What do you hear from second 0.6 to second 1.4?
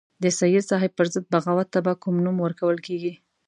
صاحب پر ضد